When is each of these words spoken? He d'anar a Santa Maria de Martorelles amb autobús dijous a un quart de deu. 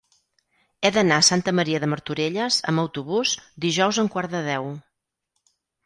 He 0.79 0.89
d'anar 0.95 1.19
a 1.23 1.27
Santa 1.27 1.53
Maria 1.59 1.81
de 1.85 1.91
Martorelles 1.93 2.59
amb 2.73 2.85
autobús 2.87 3.37
dijous 3.67 4.01
a 4.03 4.07
un 4.09 4.13
quart 4.17 4.35
de 4.39 4.45
deu. 4.53 4.77